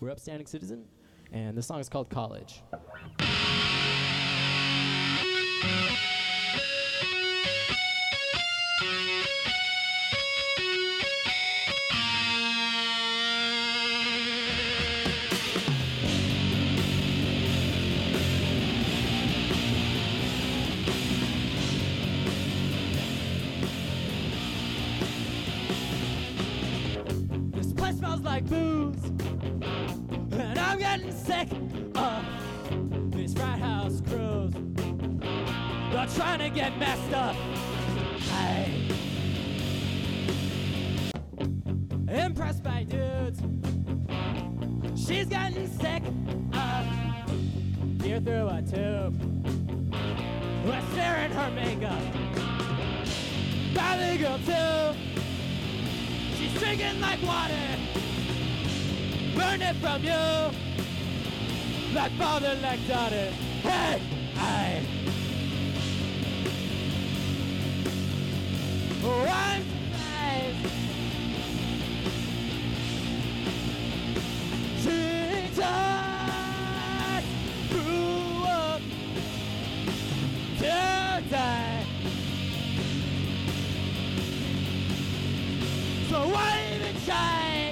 We're 0.00 0.10
Upstanding 0.10 0.46
Citizen, 0.46 0.86
and 1.30 1.54
the 1.54 1.62
song 1.62 1.78
is 1.78 1.90
called 1.90 2.08
College. 2.08 2.62
Sick 31.30 31.48
of 31.94 33.12
these 33.12 33.32
frat 33.34 33.60
house 33.60 34.00
crews. 34.00 34.52
They're 35.92 36.06
trying 36.16 36.40
to 36.40 36.50
get 36.50 36.76
messed 36.76 37.12
up. 37.12 37.36
Hey. 38.32 38.88
Impressed 42.08 42.64
by 42.64 42.82
dudes. 42.82 43.38
She's 44.96 45.26
getting 45.26 45.68
sick 45.68 46.02
of 46.52 47.98
beer 47.98 48.18
through 48.18 48.48
a 48.48 48.62
tube. 48.62 49.14
We're 50.66 50.84
staring 50.92 51.30
her 51.30 51.50
makeup. 51.52 52.02
Valley 53.72 54.18
girl 54.18 54.38
too. 54.38 54.98
She's 56.36 56.54
drinking 56.60 57.00
like 57.00 57.22
water. 57.22 57.66
Burn 59.36 59.62
it 59.62 59.76
from 59.76 60.02
you. 60.02 60.59
Like 61.92 62.12
father, 62.12 62.56
like 62.62 62.86
daughter. 62.86 63.32
Hey, 63.62 64.00
I. 64.36 64.80
Oh, 69.02 69.26
I'm. 69.28 69.64
She 74.76 75.50
just 75.56 77.26
grew 77.70 78.44
up 78.44 78.80
to 80.58 81.24
die. 81.28 81.84
So 86.08 86.18
why 86.28 86.72
even 86.76 87.02
try? 87.04 87.69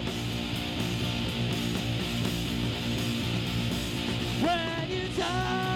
When 4.49 4.91
you 4.91 5.09
just 5.15 5.68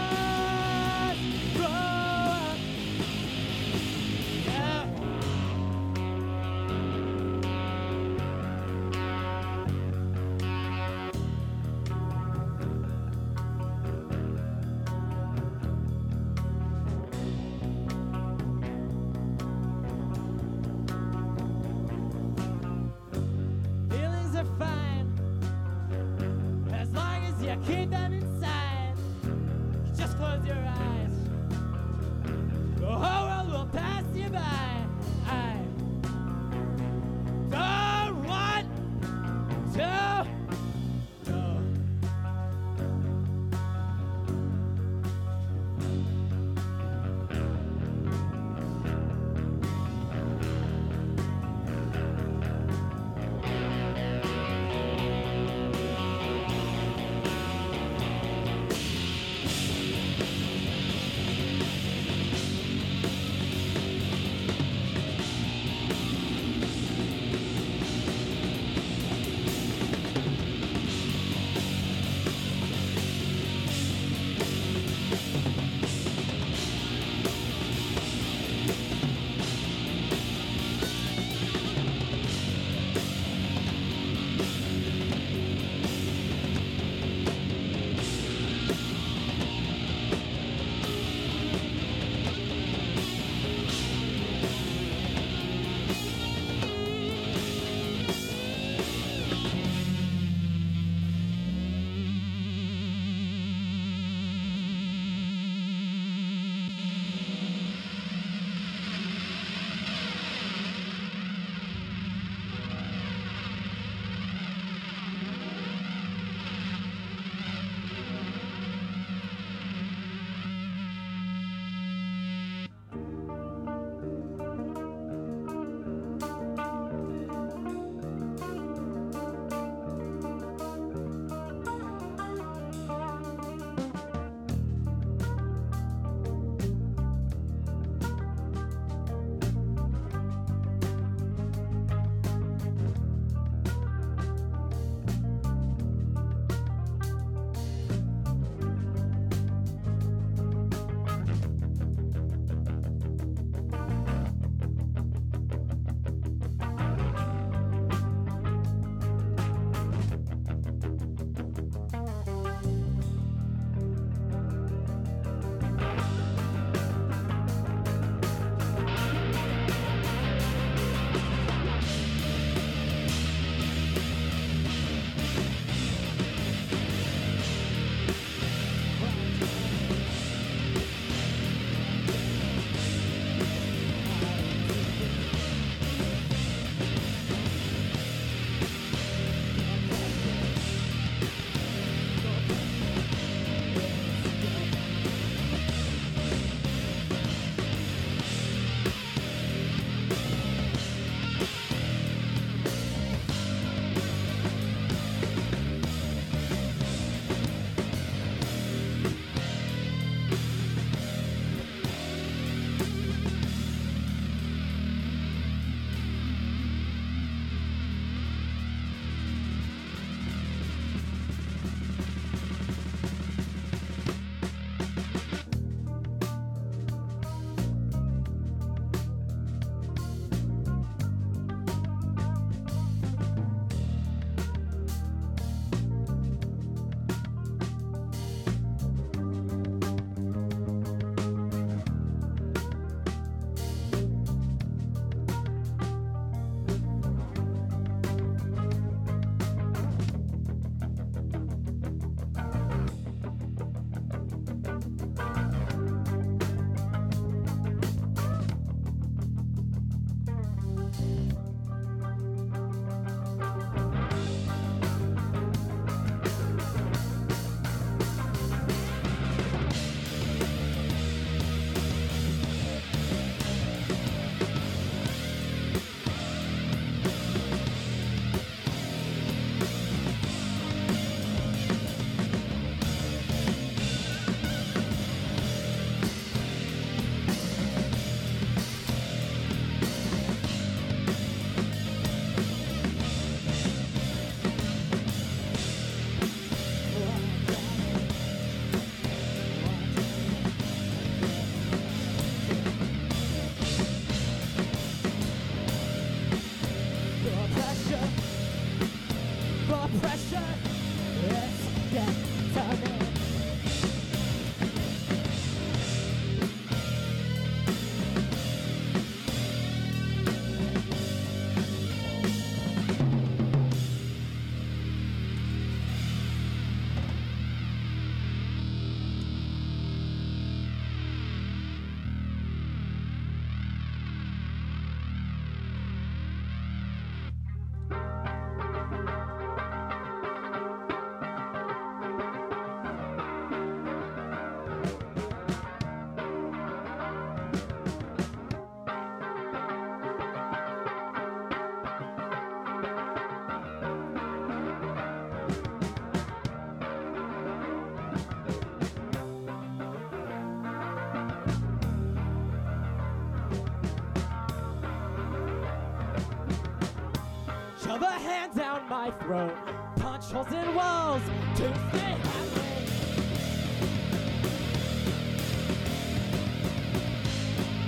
throat, 369.22 369.54
punch 369.96 370.24
holes 370.32 370.52
in 370.52 370.74
walls 370.74 371.22
to 371.54 371.62
stay 371.62 372.16
happy. 372.26 372.60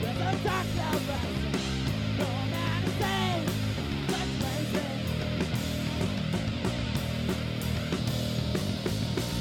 There's 0.00 0.16
a 0.16 0.44
dark 0.44 0.66
cloud 0.74 1.02
no 2.18 2.28
man 2.50 2.84
is 2.84 2.92
safe. 2.92 3.48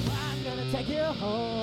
I'm 0.10 0.44
gonna 0.44 0.72
take 0.72 0.90
you 0.90 1.04
home. 1.04 1.63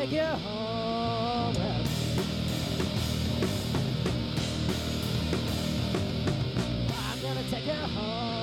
Take 0.00 0.12
you 0.12 0.20
home. 0.22 1.56
I'm 6.92 7.20
gonna 7.22 7.42
take 7.50 7.66
you 7.66 7.72
home. 7.72 8.39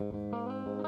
Well, 0.00 0.87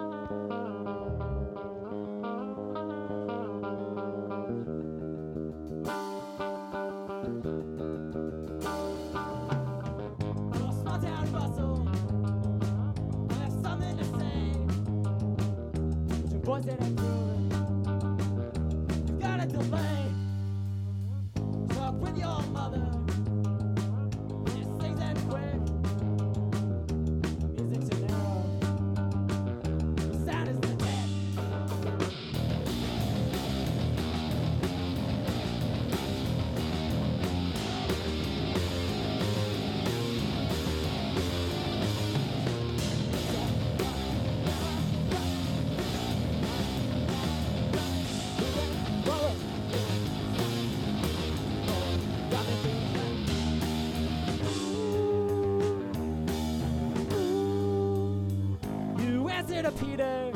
To 59.71 59.85
Peter. 59.85 60.33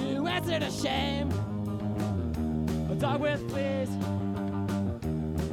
You 0.00 0.26
answer 0.26 0.58
to 0.58 0.70
shame. 0.70 1.30
A 2.90 2.94
dog 2.96 3.20
with 3.20 3.48
fleas. 3.50 3.88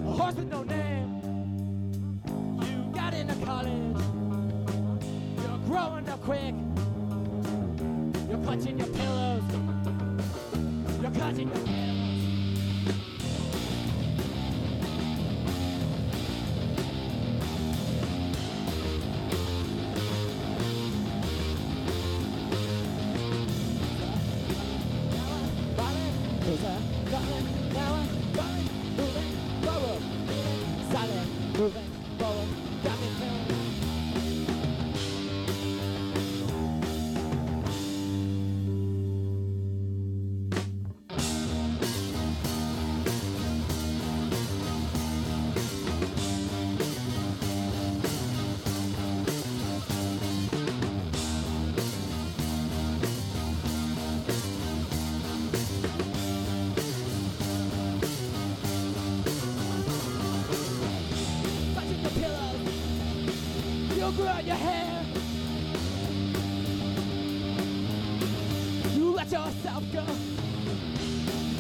A 0.06 0.12
horse 0.12 0.36
with 0.36 0.50
no 0.50 0.64
You 64.12 64.18
grew 64.18 64.28
out 64.28 64.46
your 64.46 64.56
hair. 64.56 65.06
You 68.94 69.12
let 69.14 69.32
yourself 69.32 69.84
go. 69.94 70.06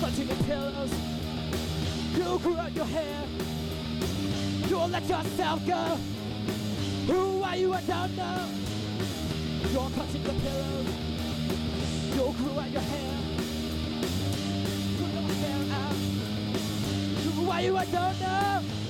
Touching 0.01 0.27
the 0.27 0.43
pillows. 0.43 0.91
You 2.17 2.57
out 2.57 2.75
your 2.75 2.85
hair. 2.85 3.23
You 4.67 4.77
let 4.79 5.03
yourself 5.03 5.65
go. 5.65 5.97
Who 7.07 7.41
are 7.41 7.55
you? 7.55 7.73
I 7.73 7.81
don't 7.83 8.17
know. 8.17 8.45
You're 9.71 9.89
clutching 9.91 10.23
the 10.23 10.33
pillows. 10.33 10.87
You 12.15 12.35
grew 12.37 12.59
out 12.59 12.69
your 12.69 12.81
hair. 12.81 13.17
Grew 14.97 15.07
your 15.07 15.35
hair 15.41 15.59
out. 15.79 15.95
Who 17.33 17.49
are 17.49 17.61
you? 17.61 17.77
I 17.77 17.85
don't 17.85 18.19
know. 18.19 18.80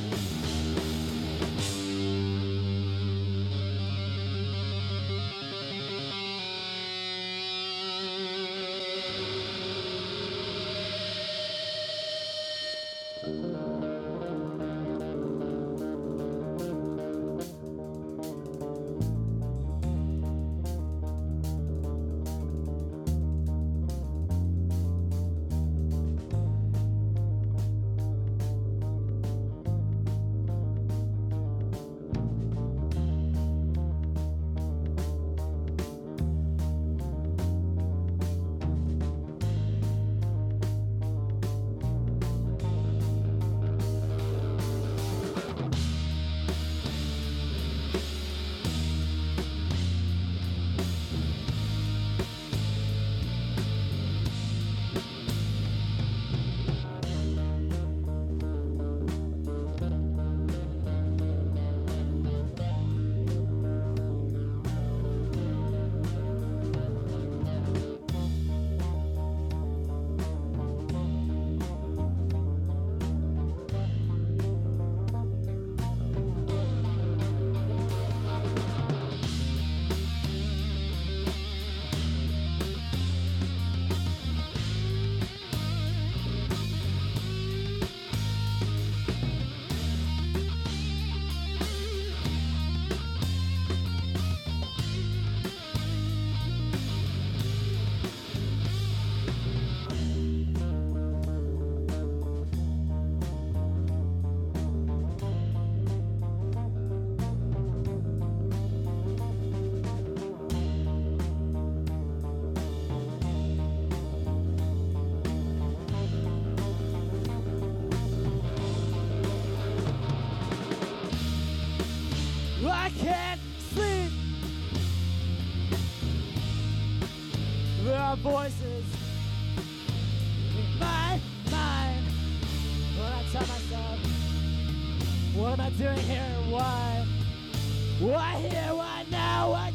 Why 138.02 138.34
here? 138.38 138.74
Why 138.74 139.06
now? 139.12 139.52
Why 139.52 139.72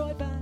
out. 0.00 0.10
Destroyed 0.18 0.39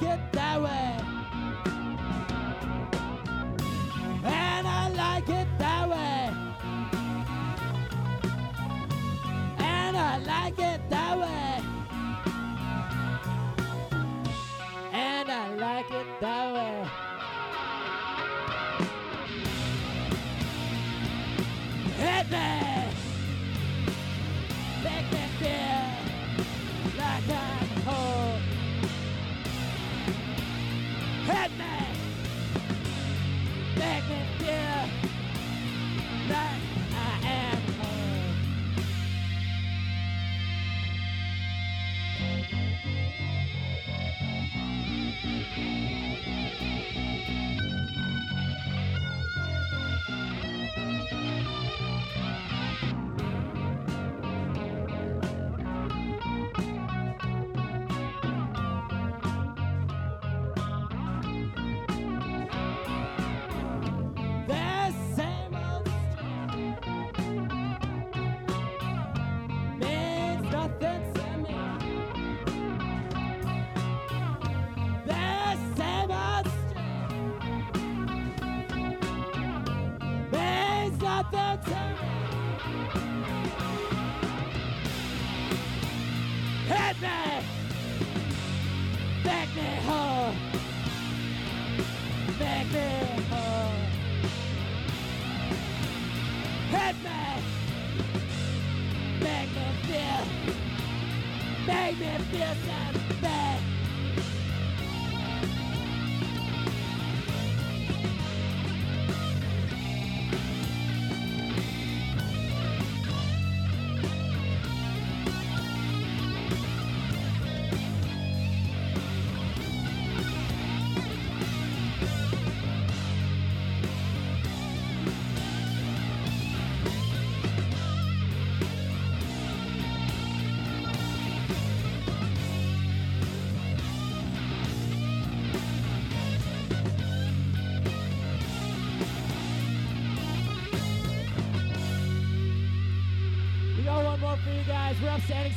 Get 0.00 0.20
it 0.20 0.32
that 0.32 0.62
way. 0.62 0.97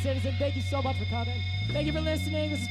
citizen. 0.01 0.35
Thank 0.39 0.55
you 0.55 0.61
so 0.61 0.81
much 0.81 0.97
for 0.97 1.05
coming. 1.05 1.39
Thank 1.69 1.85
you 1.85 1.93
for 1.93 2.01
listening. 2.01 2.49
This 2.49 2.61
is 2.63 2.67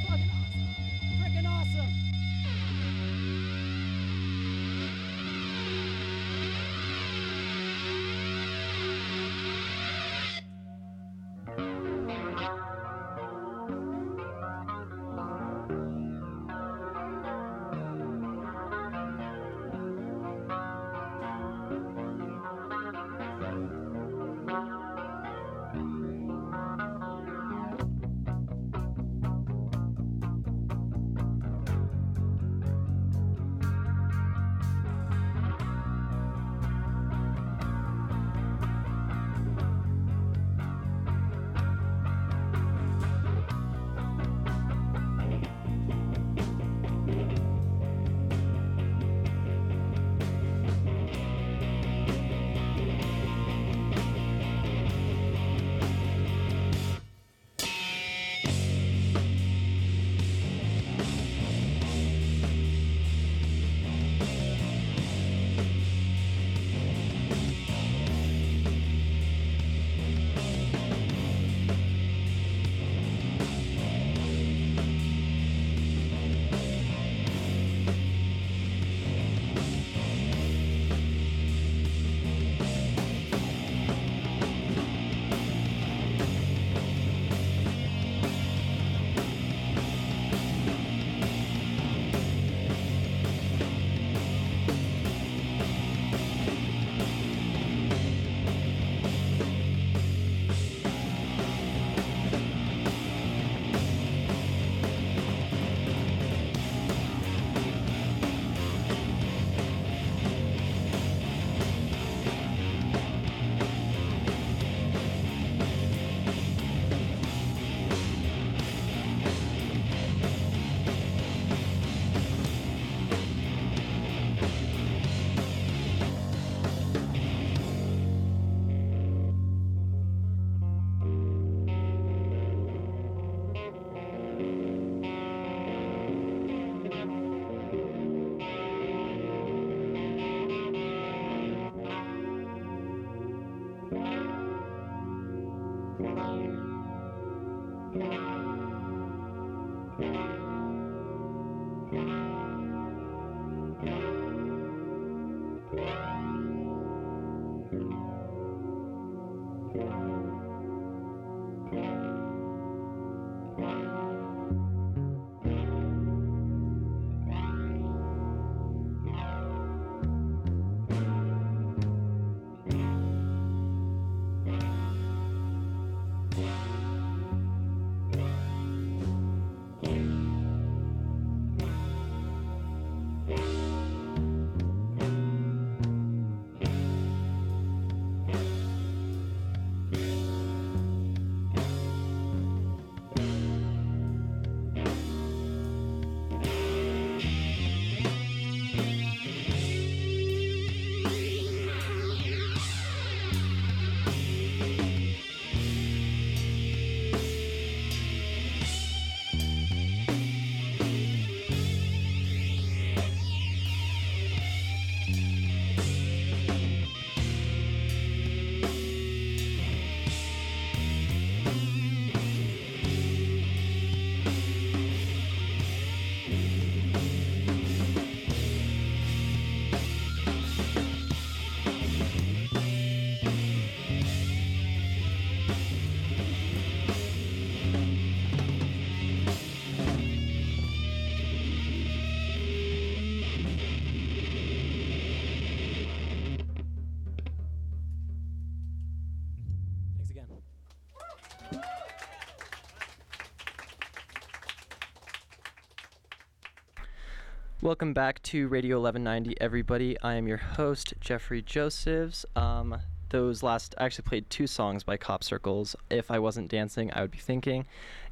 Welcome 257.70 257.92
back 257.92 258.20
to 258.24 258.48
Radio 258.48 258.80
1190, 258.80 259.40
everybody. 259.40 259.96
I 260.02 260.14
am 260.14 260.26
your 260.26 260.38
host, 260.38 260.92
Jeffrey 260.98 261.40
Josephs. 261.40 262.26
Um, 262.34 262.76
those 263.10 263.44
last, 263.44 263.76
I 263.78 263.84
actually 263.84 264.06
played 264.08 264.28
two 264.28 264.48
songs 264.48 264.82
by 264.82 264.96
Cop 264.96 265.22
Circles. 265.22 265.76
If 265.88 266.10
I 266.10 266.18
wasn't 266.18 266.50
dancing, 266.50 266.92
I 266.92 267.00
would 267.02 267.12
be 267.12 267.18
thinking. 267.18 267.66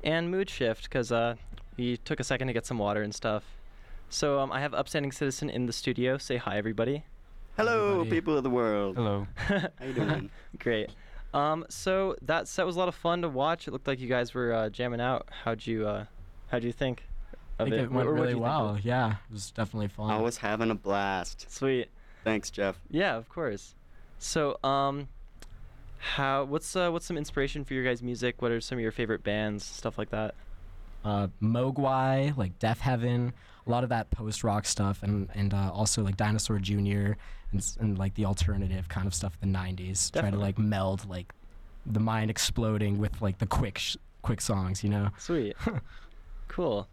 And 0.04 0.30
Mood 0.30 0.48
Shift, 0.48 0.84
because 0.84 1.10
uh, 1.10 1.34
we 1.76 1.96
took 1.96 2.20
a 2.20 2.24
second 2.24 2.46
to 2.46 2.52
get 2.52 2.66
some 2.66 2.78
water 2.78 3.02
and 3.02 3.12
stuff. 3.12 3.42
So 4.08 4.38
um, 4.38 4.52
I 4.52 4.60
have 4.60 4.74
Upstanding 4.74 5.10
Citizen 5.10 5.50
in 5.50 5.66
the 5.66 5.72
studio. 5.72 6.18
Say 6.18 6.36
hi, 6.36 6.56
everybody. 6.56 7.02
Hello, 7.56 7.94
Everybody. 7.94 8.10
people 8.10 8.36
of 8.36 8.44
the 8.44 8.50
world. 8.50 8.94
Hello. 8.94 9.26
How 9.34 9.70
you 9.84 9.92
doing? 9.92 10.30
Great. 10.60 10.90
Um, 11.34 11.66
so 11.68 12.14
that 12.22 12.46
set 12.46 12.64
was 12.64 12.76
a 12.76 12.78
lot 12.78 12.86
of 12.86 12.94
fun 12.94 13.22
to 13.22 13.28
watch. 13.28 13.66
It 13.66 13.72
looked 13.72 13.88
like 13.88 13.98
you 13.98 14.08
guys 14.08 14.34
were 14.34 14.52
uh, 14.52 14.68
jamming 14.68 15.00
out. 15.00 15.26
How'd 15.42 15.66
you, 15.66 15.88
uh, 15.88 16.04
how'd 16.46 16.62
you 16.62 16.70
think 16.70 17.07
I 17.58 17.64
think 17.64 17.74
it? 17.74 17.80
it 17.80 17.90
went 17.90 17.94
what'd 17.94 18.12
really 18.12 18.28
you 18.28 18.34
think 18.34 18.46
of 18.46 18.64
well. 18.66 18.78
Yeah, 18.82 19.12
it 19.12 19.32
was 19.32 19.50
definitely 19.50 19.88
fun. 19.88 20.10
I 20.10 20.20
was 20.20 20.36
having 20.38 20.70
a 20.70 20.74
blast. 20.74 21.50
Sweet. 21.50 21.88
Thanks, 22.24 22.50
Jeff. 22.50 22.78
Yeah, 22.90 23.16
of 23.16 23.28
course. 23.28 23.74
So, 24.18 24.58
um, 24.62 25.08
how? 25.98 26.44
What's 26.44 26.74
uh, 26.76 26.90
what's 26.90 27.06
some 27.06 27.16
inspiration 27.16 27.64
for 27.64 27.74
your 27.74 27.84
guys' 27.84 28.02
music? 28.02 28.40
What 28.42 28.50
are 28.50 28.60
some 28.60 28.78
of 28.78 28.82
your 28.82 28.92
favorite 28.92 29.22
bands, 29.22 29.64
stuff 29.64 29.98
like 29.98 30.10
that? 30.10 30.34
uh, 31.04 31.28
Mogwai, 31.42 32.36
like 32.36 32.58
Deafheaven, 32.58 33.32
a 33.66 33.70
lot 33.70 33.82
of 33.82 33.90
that 33.90 34.10
post 34.10 34.44
rock 34.44 34.64
stuff, 34.64 35.02
and 35.02 35.28
and 35.34 35.54
uh, 35.54 35.70
also 35.72 36.02
like 36.02 36.16
Dinosaur 36.16 36.58
Jr. 36.58 37.12
and 37.52 37.76
and 37.80 37.98
like 37.98 38.14
the 38.14 38.24
alternative 38.24 38.88
kind 38.88 39.06
of 39.06 39.14
stuff 39.14 39.34
of 39.34 39.40
the 39.40 39.46
'90s. 39.46 40.12
Try 40.12 40.30
to 40.30 40.36
like 40.36 40.58
meld 40.58 41.08
like 41.08 41.32
the 41.86 42.00
mind 42.00 42.30
exploding 42.30 42.98
with 42.98 43.20
like 43.22 43.38
the 43.38 43.46
quick 43.46 43.78
sh- 43.78 43.96
quick 44.22 44.40
songs, 44.40 44.82
you 44.82 44.90
know. 44.90 45.08
Sweet. 45.18 45.56
cool. 46.48 46.88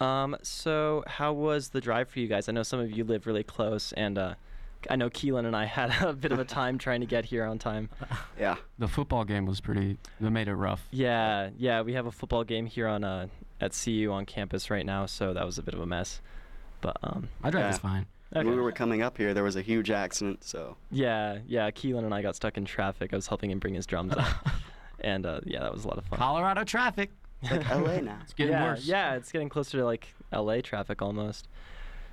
Um, 0.00 0.36
so 0.42 1.04
how 1.06 1.32
was 1.32 1.68
the 1.68 1.80
drive 1.80 2.08
for 2.08 2.18
you 2.18 2.26
guys? 2.28 2.48
I 2.48 2.52
know 2.52 2.62
some 2.62 2.80
of 2.80 2.90
you 2.90 3.04
live 3.04 3.26
really 3.26 3.42
close, 3.44 3.92
and 3.92 4.18
uh, 4.18 4.34
I 4.90 4.96
know 4.96 5.08
Keelan 5.10 5.46
and 5.46 5.56
I 5.56 5.64
had 5.78 5.90
a 6.02 6.12
bit 6.12 6.32
of 6.32 6.38
a 6.38 6.44
time 6.44 6.78
trying 6.78 7.00
to 7.00 7.06
get 7.06 7.24
here 7.26 7.44
on 7.44 7.58
time. 7.58 7.88
Yeah. 8.38 8.56
The 8.80 8.88
football 8.88 9.24
game 9.24 9.46
was 9.46 9.60
pretty. 9.60 9.96
That 10.20 10.30
made 10.32 10.48
it 10.48 10.54
rough. 10.56 10.86
Yeah, 10.90 11.50
yeah, 11.56 11.82
we 11.82 11.92
have 11.94 12.06
a 12.06 12.10
football 12.10 12.42
game 12.42 12.66
here 12.66 12.88
on 12.88 13.04
uh 13.04 13.28
at 13.60 13.72
CU 13.82 14.10
on 14.12 14.26
campus 14.26 14.70
right 14.70 14.84
now, 14.84 15.06
so 15.06 15.32
that 15.32 15.46
was 15.46 15.56
a 15.58 15.62
bit 15.62 15.72
of 15.74 15.80
a 15.80 15.86
mess. 15.86 16.20
But 16.80 16.96
um, 17.04 17.28
My 17.40 17.50
drive 17.50 17.62
Yeah. 17.62 17.68
was 17.68 17.78
fine. 17.78 18.06
When 18.30 18.48
we 18.50 18.56
were 18.56 18.72
coming 18.72 19.00
up 19.00 19.16
here, 19.16 19.32
there 19.32 19.44
was 19.44 19.54
a 19.54 19.62
huge 19.62 19.92
accident, 19.92 20.42
so 20.42 20.76
Yeah, 20.90 21.38
yeah. 21.46 21.70
Keelan 21.70 22.04
and 22.04 22.12
I 22.12 22.20
got 22.20 22.34
stuck 22.34 22.56
in 22.56 22.64
traffic. 22.64 23.12
I 23.12 23.16
was 23.16 23.28
helping 23.28 23.52
him 23.52 23.60
bring 23.60 23.74
his 23.74 23.86
drums 23.86 24.12
up, 24.16 24.26
and 25.00 25.24
uh, 25.24 25.40
yeah, 25.44 25.60
that 25.60 25.72
was 25.72 25.84
a 25.84 25.88
lot 25.88 25.98
of 25.98 26.04
fun. 26.06 26.18
Colorado 26.18 26.64
traffic. 26.64 27.10
It's 27.44 27.68
like 27.68 27.70
LA 27.86 28.00
now. 28.00 28.18
It's 28.22 28.32
getting 28.32 28.52
yeah, 28.52 28.64
worse. 28.64 28.84
Yeah, 28.84 29.14
it's 29.14 29.32
getting 29.32 29.48
closer 29.48 29.78
to 29.78 29.84
like 29.84 30.14
LA 30.32 30.60
traffic 30.60 31.02
almost. 31.02 31.48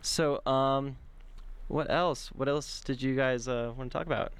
So, 0.01 0.41
um, 0.45 0.97
what 1.67 1.89
else? 1.89 2.29
What 2.29 2.47
else 2.47 2.81
did 2.81 3.01
you 3.01 3.15
guys 3.15 3.47
uh, 3.47 3.73
want 3.77 3.91
to 3.91 3.97
talk 3.97 4.07
about? 4.07 4.33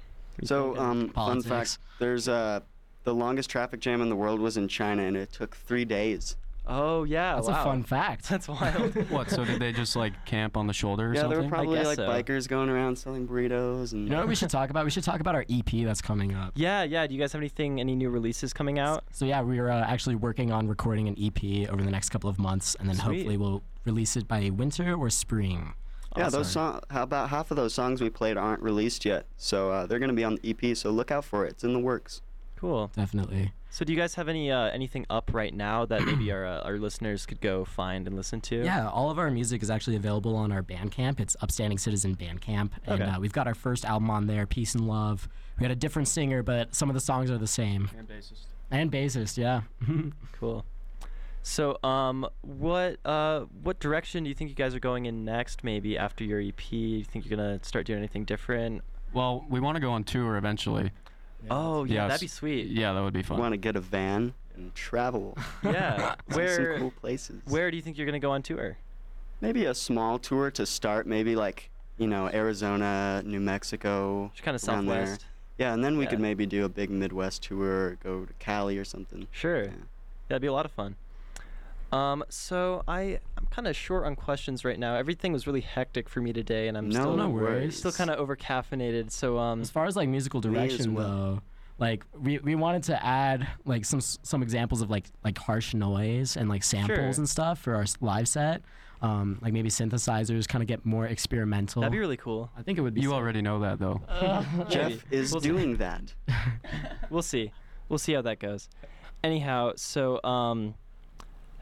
So, 0.44 0.76
um, 0.76 1.08
fun 1.08 1.42
Politics. 1.42 1.48
fact: 1.48 1.78
there's 1.98 2.28
uh, 2.28 2.60
the 3.04 3.14
longest 3.14 3.50
traffic 3.50 3.80
jam 3.80 4.00
in 4.00 4.08
the 4.08 4.16
world 4.16 4.40
was 4.40 4.56
in 4.56 4.68
China, 4.68 5.02
and 5.02 5.16
it 5.16 5.32
took 5.32 5.56
three 5.56 5.84
days. 5.84 6.36
Oh 6.66 7.04
yeah, 7.04 7.34
That's 7.34 7.48
wow. 7.48 7.60
a 7.60 7.64
fun 7.64 7.82
fact. 7.82 8.28
That's 8.28 8.48
wild. 8.48 8.94
What? 9.10 9.30
So 9.30 9.44
did 9.44 9.60
they 9.60 9.72
just 9.72 9.96
like 9.96 10.24
camp 10.26 10.56
on 10.56 10.66
the 10.66 10.72
shoulder 10.72 11.10
or 11.10 11.14
yeah, 11.14 11.26
there 11.26 11.42
were 11.42 11.48
probably 11.48 11.76
guess 11.76 11.86
like 11.86 11.96
so. 11.96 12.08
bikers 12.08 12.48
going 12.48 12.68
around 12.68 12.96
selling 12.96 13.26
burritos 13.26 13.92
and. 13.92 14.04
You 14.04 14.10
know 14.10 14.18
what 14.18 14.28
we 14.28 14.34
should 14.34 14.50
talk 14.50 14.70
about? 14.70 14.84
We 14.84 14.90
should 14.90 15.04
talk 15.04 15.20
about 15.20 15.34
our 15.34 15.44
EP 15.50 15.84
that's 15.84 16.02
coming 16.02 16.34
up. 16.34 16.52
yeah, 16.56 16.82
yeah. 16.82 17.06
Do 17.06 17.14
you 17.14 17.20
guys 17.20 17.32
have 17.32 17.40
anything? 17.40 17.80
Any 17.80 17.94
new 17.94 18.10
releases 18.10 18.52
coming 18.52 18.78
out? 18.78 19.04
So 19.10 19.24
yeah, 19.24 19.40
we're 19.40 19.68
uh, 19.70 19.84
actually 19.84 20.14
working 20.16 20.52
on 20.52 20.68
recording 20.68 21.08
an 21.08 21.16
EP 21.20 21.68
over 21.70 21.82
the 21.82 21.90
next 21.90 22.10
couple 22.10 22.30
of 22.30 22.38
months, 22.38 22.76
and 22.78 22.88
then 22.88 22.96
Sweet. 22.96 23.04
hopefully 23.16 23.36
we'll 23.36 23.62
release 23.84 24.16
it 24.16 24.28
by 24.28 24.50
winter 24.50 24.94
or 24.94 25.10
spring. 25.10 25.74
Yeah, 26.16 26.26
Awesome. 26.26 26.40
those 26.40 26.50
songs. 26.52 26.80
How 26.90 27.02
about 27.04 27.30
half 27.30 27.50
of 27.50 27.56
those 27.56 27.72
songs 27.72 28.00
we 28.02 28.10
played 28.10 28.36
aren't 28.36 28.62
released 28.62 29.04
yet, 29.06 29.24
so 29.38 29.70
uh, 29.70 29.86
they're 29.86 29.98
gonna 29.98 30.12
be 30.12 30.24
on 30.24 30.36
the 30.42 30.50
EP. 30.70 30.76
So 30.76 30.90
look 30.90 31.10
out 31.10 31.24
for 31.24 31.46
it. 31.46 31.52
It's 31.52 31.64
in 31.64 31.72
the 31.72 31.78
works. 31.78 32.20
Cool. 32.56 32.90
Definitely. 32.94 33.52
So, 33.74 33.86
do 33.86 33.92
you 33.94 33.98
guys 33.98 34.14
have 34.16 34.28
any 34.28 34.50
uh, 34.50 34.64
anything 34.66 35.06
up 35.08 35.30
right 35.32 35.52
now 35.54 35.86
that 35.86 36.02
maybe 36.04 36.30
our 36.30 36.44
uh, 36.44 36.60
our 36.60 36.76
listeners 36.76 37.24
could 37.24 37.40
go 37.40 37.64
find 37.64 38.06
and 38.06 38.14
listen 38.14 38.42
to? 38.42 38.62
Yeah, 38.62 38.86
all 38.90 39.10
of 39.10 39.18
our 39.18 39.30
music 39.30 39.62
is 39.62 39.70
actually 39.70 39.96
available 39.96 40.36
on 40.36 40.52
our 40.52 40.62
Bandcamp. 40.62 41.20
It's 41.20 41.36
Upstanding 41.40 41.78
Citizen 41.78 42.14
Bandcamp, 42.14 42.72
and 42.84 43.00
Okay. 43.00 43.10
uh, 43.10 43.18
we've 43.18 43.32
got 43.32 43.46
our 43.46 43.54
first 43.54 43.86
album 43.86 44.10
on 44.10 44.26
there, 44.26 44.44
Peace 44.46 44.74
and 44.74 44.86
Love. 44.86 45.26
We 45.58 45.64
had 45.64 45.70
a 45.72 45.74
different 45.74 46.08
singer, 46.08 46.42
but 46.42 46.74
some 46.74 46.90
of 46.90 46.94
the 46.94 47.00
songs 47.00 47.30
are 47.30 47.38
the 47.38 47.46
same. 47.46 47.88
And 47.96 48.06
bassist. 48.06 48.44
And 48.70 48.92
bassist, 48.92 49.38
yeah. 49.38 49.62
Cool. 50.38 50.66
So, 51.42 51.78
um, 51.82 52.26
what 52.42 52.98
uh, 53.06 53.46
what 53.62 53.80
direction 53.80 54.22
do 54.24 54.28
you 54.28 54.34
think 54.34 54.50
you 54.50 54.54
guys 54.56 54.74
are 54.74 54.80
going 54.80 55.06
in 55.06 55.24
next? 55.24 55.64
Maybe 55.64 55.96
after 55.96 56.24
your 56.24 56.40
EP, 56.42 56.60
do 56.68 56.76
you 56.76 57.04
think 57.04 57.24
you're 57.24 57.38
gonna 57.38 57.58
start 57.64 57.86
doing 57.86 58.00
anything 58.00 58.26
different? 58.26 58.82
Well, 59.14 59.46
we 59.48 59.60
want 59.60 59.76
to 59.76 59.80
go 59.80 59.92
on 59.92 60.04
tour 60.04 60.36
eventually. 60.36 60.90
Oh 61.50 61.84
yeah, 61.84 61.94
Yeah, 62.02 62.08
that'd 62.08 62.20
be 62.20 62.26
sweet. 62.28 62.66
Yeah, 62.68 62.92
that 62.92 63.00
would 63.02 63.12
be 63.12 63.20
We 63.20 63.24
fun. 63.24 63.38
want 63.38 63.52
to 63.52 63.56
get 63.58 63.76
a 63.76 63.80
van 63.80 64.34
and 64.54 64.74
travel. 64.74 65.36
Yeah. 65.64 66.14
See 66.30 66.36
where 66.36 66.56
some 66.72 66.80
cool 66.80 66.90
places. 67.00 67.40
where 67.46 67.70
do 67.70 67.76
you 67.76 67.82
think 67.82 67.96
you're 67.96 68.06
gonna 68.06 68.18
go 68.18 68.30
on 68.32 68.42
tour? 68.42 68.76
Maybe 69.40 69.64
a 69.64 69.74
small 69.74 70.18
tour 70.18 70.50
to 70.52 70.64
start. 70.66 71.06
Maybe 71.06 71.34
like 71.36 71.70
you 71.98 72.06
know 72.06 72.28
Arizona, 72.32 73.22
New 73.24 73.40
Mexico. 73.40 74.30
Just 74.34 74.44
kind 74.44 74.54
of 74.54 74.68
around 74.68 74.86
there. 74.86 75.06
southwest. 75.06 75.26
Yeah, 75.58 75.74
and 75.74 75.84
then 75.84 75.98
we 75.98 76.06
could 76.06 76.18
maybe 76.20 76.46
do 76.46 76.64
a 76.64 76.68
big 76.68 76.90
Midwest 76.90 77.42
tour, 77.44 77.68
or 77.90 77.98
go 78.02 78.24
to 78.24 78.32
Cali 78.38 78.78
or 78.78 78.84
something. 78.84 79.26
Sure. 79.30 79.64
Yeah. 79.64 79.70
That'd 80.28 80.40
be 80.42 80.48
a 80.48 80.52
lot 80.52 80.64
of 80.64 80.72
fun. 80.72 80.96
Um, 81.92 82.24
so 82.30 82.82
I 82.88 83.18
I'm 83.36 83.46
kind 83.50 83.68
of 83.68 83.76
short 83.76 84.04
on 84.06 84.16
questions 84.16 84.64
right 84.64 84.78
now. 84.78 84.96
Everything 84.96 85.32
was 85.32 85.46
really 85.46 85.60
hectic 85.60 86.08
for 86.08 86.20
me 86.20 86.32
today, 86.32 86.68
and 86.68 86.76
I'm 86.78 86.88
No, 86.88 87.00
still 87.00 87.16
no 87.16 87.28
worries. 87.28 87.48
worries. 87.48 87.78
still 87.78 87.92
kind 87.92 88.10
of 88.10 88.18
over 88.18 88.34
caffeinated. 88.34 89.10
So 89.10 89.38
um, 89.38 89.60
as 89.60 89.70
far 89.70 89.84
as 89.86 89.94
like 89.96 90.08
musical 90.08 90.40
direction, 90.40 90.94
well. 90.94 91.06
though, 91.06 91.42
like 91.78 92.04
we, 92.18 92.38
we 92.38 92.54
wanted 92.54 92.84
to 92.84 93.04
add 93.04 93.46
like 93.66 93.84
some 93.84 94.00
some 94.00 94.42
examples 94.42 94.80
of 94.80 94.90
like 94.90 95.04
like 95.22 95.36
harsh 95.36 95.74
noise 95.74 96.36
and 96.36 96.48
like 96.48 96.62
samples 96.62 96.96
Sure. 96.96 97.20
and 97.22 97.28
stuff 97.28 97.58
for 97.58 97.74
our 97.74 97.84
live 98.00 98.26
set. 98.28 98.62
Um, 99.02 99.38
like 99.42 99.52
maybe 99.52 99.68
synthesizers 99.68 100.46
kind 100.46 100.62
of 100.62 100.68
get 100.68 100.86
more 100.86 101.06
experimental. 101.06 101.82
That'd 101.82 101.90
be 101.92 101.98
really 101.98 102.16
cool. 102.16 102.50
I 102.56 102.62
think 102.62 102.78
it 102.78 102.82
would 102.82 102.94
be. 102.94 103.00
You 103.00 103.08
sick. 103.08 103.16
already 103.16 103.42
know 103.42 103.58
that 103.60 103.78
though. 103.80 104.00
Jeff 104.70 105.04
is 105.10 105.32
We'll 105.32 105.40
see. 105.42 105.48
doing 105.48 105.76
that. 105.78 106.14
We'll 107.10 107.20
see. 107.22 107.52
We'll 107.88 107.98
see 107.98 108.12
how 108.14 108.22
that 108.22 108.38
goes. 108.38 108.68
Anyhow, 109.24 109.72
so 109.76 110.22
um, 110.22 110.74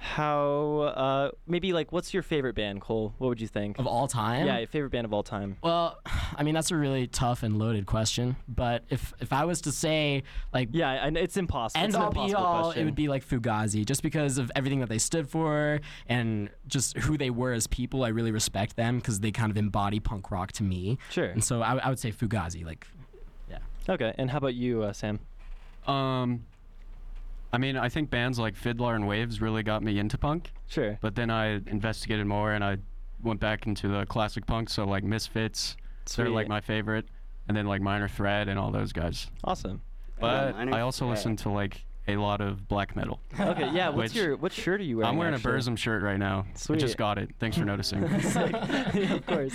how 0.02 0.92
uh 0.96 1.30
maybe 1.46 1.74
like 1.74 1.92
what's 1.92 2.14
your 2.14 2.22
favorite 2.22 2.54
band, 2.54 2.80
Cole? 2.80 3.14
What 3.18 3.28
would 3.28 3.40
you 3.40 3.46
think? 3.46 3.78
of 3.78 3.86
all 3.86 4.08
time. 4.08 4.46
yeah, 4.46 4.58
your 4.58 4.66
favorite 4.66 4.90
band 4.90 5.04
of 5.04 5.12
all 5.12 5.22
time. 5.22 5.58
Well, 5.62 5.98
I 6.36 6.42
mean 6.42 6.54
that's 6.54 6.70
a 6.70 6.76
really 6.76 7.06
tough 7.06 7.42
and 7.42 7.58
loaded 7.58 7.84
question. 7.86 8.36
But 8.48 8.84
if 8.88 9.12
if 9.20 9.32
I 9.32 9.44
was 9.44 9.60
to 9.62 9.72
say 9.72 10.22
like 10.54 10.70
Yeah, 10.72 10.90
I, 10.90 11.08
it's 11.08 11.36
impossible. 11.36 11.82
end 11.82 11.90
it's 11.90 11.96
an 11.96 12.02
all 12.02 12.12
be 12.12 12.34
all, 12.34 12.62
question. 12.64 12.82
it 12.82 12.84
would 12.86 12.94
be 12.94 13.08
like 13.08 13.26
Fugazi, 13.26 13.84
just 13.84 14.02
because 14.02 14.38
of 14.38 14.50
everything 14.56 14.80
that 14.80 14.88
they 14.88 14.98
stood 14.98 15.28
for 15.28 15.80
and 16.08 16.48
just 16.66 16.96
who 16.96 17.18
they 17.18 17.30
were 17.30 17.52
as 17.52 17.66
people. 17.66 18.02
I 18.02 18.08
really 18.08 18.32
respect 18.32 18.76
them 18.76 18.96
because 18.98 19.20
they 19.20 19.30
kind 19.32 19.50
of 19.50 19.56
embody 19.58 20.00
punk 20.00 20.30
rock 20.30 20.52
to 20.52 20.62
me. 20.62 20.96
sure. 21.10 21.26
And 21.26 21.44
so 21.44 21.60
I, 21.60 21.76
I 21.76 21.88
would 21.90 21.98
say 21.98 22.10
Fugazi. 22.10 22.64
Like, 22.64 22.86
yeah 23.50 23.58
Okay, 23.88 24.14
and 24.16 24.30
how 24.30 24.38
about 24.38 24.54
you, 24.54 24.82
uh, 24.82 24.92
Sam? 24.94 25.20
Um, 25.86 26.44
I 27.52 27.58
mean, 27.58 27.76
I 27.76 27.88
think 27.88 28.10
bands 28.10 28.38
like 28.38 28.54
Fiddler 28.56 28.94
and 28.94 29.06
Waves 29.08 29.40
really 29.40 29.62
got 29.62 29.82
me 29.82 29.98
into 29.98 30.16
punk. 30.18 30.52
Sure. 30.68 30.98
But 31.00 31.14
then 31.16 31.30
I 31.30 31.54
investigated 31.66 32.26
more 32.26 32.52
and 32.52 32.62
I 32.62 32.78
went 33.22 33.40
back 33.40 33.66
into 33.66 33.88
the 33.88 34.06
classic 34.06 34.46
punk. 34.46 34.70
So 34.70 34.84
like 34.84 35.04
Misfits, 35.04 35.76
they're 36.16 36.28
like 36.28 36.48
my 36.48 36.60
favorite, 36.60 37.06
and 37.48 37.56
then 37.56 37.66
like 37.66 37.80
Minor 37.82 38.08
Threat 38.08 38.48
and 38.48 38.58
all 38.58 38.70
those 38.70 38.92
guys. 38.92 39.28
Awesome. 39.44 39.82
But 40.20 40.54
Minor 40.56 40.74
I 40.76 40.80
also 40.82 41.06
Threat. 41.06 41.16
listen 41.18 41.36
to 41.36 41.48
like 41.50 41.84
a 42.08 42.16
lot 42.16 42.40
of 42.40 42.66
black 42.66 42.96
metal. 42.96 43.20
Okay, 43.38 43.70
yeah. 43.72 43.88
What's 43.88 44.14
Which- 44.14 44.22
your 44.22 44.36
what 44.36 44.52
shirt 44.52 44.80
are 44.80 44.84
you 44.84 44.96
wearing? 44.98 45.10
I'm 45.10 45.16
wearing 45.16 45.34
actually? 45.34 45.52
a 45.52 45.58
Burzum 45.58 45.76
shirt 45.78 46.02
right 46.02 46.18
now. 46.18 46.46
I 46.68 46.74
just 46.76 46.96
got 46.96 47.18
it. 47.18 47.30
Thanks 47.38 47.56
for 47.56 47.64
noticing. 47.64 48.06
Sick. 48.20 48.52
Yeah, 48.52 49.14
of 49.14 49.26
course. 49.26 49.54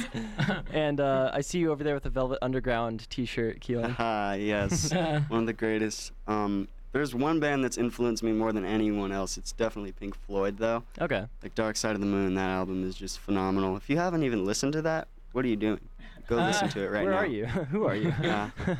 And 0.72 1.00
uh, 1.02 1.32
I 1.34 1.42
see 1.42 1.60
you 1.60 1.72
over 1.72 1.84
there 1.84 1.94
with 1.96 2.06
a 2.06 2.10
Velvet 2.10 2.40
Underground 2.42 3.10
T-shirt, 3.10 3.60
Keelan. 3.62 3.96
Ah, 4.00 4.34
yes. 4.34 4.92
one 5.28 5.42
of 5.42 5.46
the 5.48 5.54
greatest. 5.54 6.12
Um, 6.28 6.68
there's 6.96 7.14
one 7.14 7.42
band 7.42 7.62
that's 7.62 7.78
influenced 7.78 8.24
me 8.24 8.32
more 8.32 8.54
than 8.54 8.64
anyone 8.64 9.12
else. 9.12 9.38
It's 9.38 9.52
definitely 9.52 9.92
Pink 9.92 10.16
Floyd, 10.16 10.58
though. 10.58 10.82
Okay. 11.02 11.26
Like 11.44 11.54
Dark 11.54 11.76
Side 11.76 11.94
of 11.94 12.00
the 12.00 12.08
Moon, 12.08 12.36
that 12.36 12.50
album 12.50 12.88
is 12.88 12.96
just 12.96 13.20
phenomenal. 13.20 13.76
If 13.76 13.90
you 13.90 13.98
haven't 13.98 14.24
even 14.24 14.46
listened 14.46 14.72
to 14.74 14.82
that, 14.84 15.10
what 15.34 15.44
are 15.44 15.50
you 15.50 15.58
doing? 15.58 15.82
Go 16.28 16.38
listen 16.38 16.70
to 16.70 16.80
it 16.86 16.90
right 16.90 17.04
Where 17.04 17.12
now. 17.12 17.18
are 17.18 17.26
you? 17.26 17.46
Who 17.72 17.84
are 17.86 17.98
you? 17.98 18.14
Yeah. 18.24 18.50
I 18.68 18.76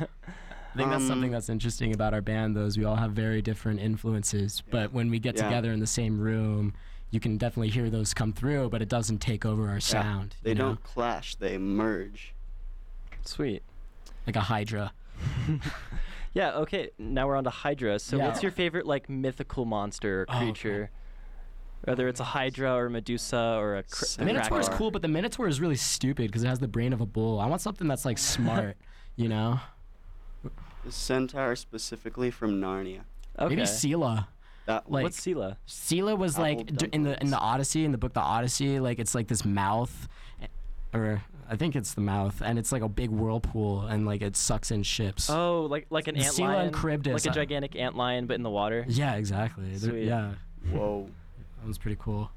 think 0.78 0.88
that's 0.90 1.06
something 1.06 1.28
Um, 1.28 1.32
that's 1.32 1.50
interesting 1.50 1.92
about 1.92 2.14
our 2.14 2.22
band, 2.22 2.56
though, 2.56 2.64
is 2.64 2.78
we 2.78 2.84
all 2.86 2.96
have 2.96 3.12
very 3.12 3.42
different 3.42 3.80
influences. 3.80 4.62
But 4.70 4.94
when 4.94 5.10
we 5.10 5.18
get 5.18 5.36
Yeah. 5.36 5.44
together 5.44 5.70
in 5.72 5.80
the 5.80 5.86
same 5.86 6.18
room, 6.18 6.72
you 7.10 7.20
can 7.20 7.36
definitely 7.36 7.68
hear 7.68 7.90
those 7.90 8.14
come 8.14 8.32
through, 8.32 8.70
but 8.70 8.80
it 8.80 8.88
doesn't 8.88 9.18
take 9.18 9.44
over 9.44 9.68
our 9.68 9.78
sound. 9.80 10.36
They 10.42 10.50
you 10.52 10.54
know? 10.54 10.64
don't 10.68 10.82
clash, 10.82 11.34
they 11.34 11.58
merge. 11.58 12.32
Sweet. 13.26 13.62
like 14.26 14.36
a 14.36 14.40
Hydra. 14.40 14.92
Yeah. 16.36 16.52
Okay. 16.58 16.90
Now 16.98 17.26
we're 17.26 17.36
on 17.36 17.44
to 17.44 17.50
Hydra. 17.50 17.98
So, 17.98 18.18
Yeah. 18.18 18.26
what's 18.28 18.42
your 18.42 18.52
favorite 18.52 18.84
like 18.86 19.08
mythical 19.08 19.64
monster 19.64 20.22
or 20.22 20.26
Oh, 20.28 20.36
okay. 20.36 20.44
creature? 20.44 20.90
Whether 21.84 22.08
it's 22.08 22.20
a 22.20 22.24
Hydra 22.24 22.74
or 22.74 22.90
Medusa 22.90 23.56
or 23.58 23.76
a, 23.76 23.82
cr- 23.84 24.04
The 24.04 24.16
The 24.18 24.24
Minotaur 24.26 24.60
is 24.60 24.66
Kraken. 24.66 24.78
cool, 24.78 24.90
but 24.90 25.02
the 25.02 25.08
Minotaur 25.08 25.48
is 25.48 25.60
really 25.60 25.76
stupid 25.76 26.26
because 26.26 26.42
it 26.44 26.48
has 26.48 26.58
the 26.58 26.68
brain 26.68 26.92
of 26.92 27.00
a 27.00 27.06
bull. 27.06 27.40
I 27.40 27.46
want 27.46 27.62
something 27.62 27.88
that's 27.88 28.04
like 28.04 28.18
smart, 28.18 28.76
you 29.16 29.28
know? 29.28 29.60
The 30.84 30.92
centaur 30.92 31.56
specifically 31.56 32.30
from 32.30 32.60
Narnia. 32.60 33.00
Okay. 33.38 33.54
Maybe 33.54 33.66
Scylla. 33.66 34.28
That 34.66 34.90
Like 34.90 35.04
What's 35.04 35.22
Scylla? 35.22 35.56
Scylla 35.66 36.16
was 36.16 36.36
like 36.38 36.66
d- 36.66 36.88
in 36.92 37.02
the 37.04 37.10
in 37.22 37.30
the 37.30 37.36
dumplings. 37.36 37.54
Odyssey 37.54 37.84
in 37.84 37.92
the 37.92 37.98
book 37.98 38.12
The 38.14 38.20
Odyssey, 38.20 38.78
like 38.80 38.98
it's 38.98 39.14
like 39.14 39.28
this 39.28 39.44
mouth, 39.44 40.08
eh, 40.42 40.46
or 40.92 41.22
I 41.48 41.56
think 41.56 41.76
it's 41.76 41.94
the 41.94 42.00
mouth, 42.00 42.42
and 42.44 42.58
it's 42.58 42.72
like 42.72 42.82
a 42.82 42.88
big 42.88 43.10
whirlpool, 43.10 43.82
and 43.82 44.06
like 44.06 44.22
it 44.22 44.36
sucks 44.36 44.70
in 44.70 44.82
ships. 44.82 45.30
Oh, 45.30 45.62
like 45.70 45.86
like 45.90 46.08
an 46.08 46.16
The 46.16 46.24
ant 46.24 46.38
lion. 46.38 46.72
Charybdis, 46.72 47.12
Like 47.14 47.26
a 47.26 47.30
uh, 47.30 47.40
gigantic 47.40 47.76
ant 47.76 47.96
lion, 47.96 48.26
but 48.26 48.34
in 48.34 48.42
the 48.42 48.50
water. 48.50 48.84
Yeah, 48.88 49.14
exactly. 49.14 49.76
Sweet. 49.78 50.04
Yeah, 50.04 50.32
whoa. 50.72 51.08
that 51.60 51.66
was 51.68 51.78
pretty 51.78 51.96
cool. 52.00 52.30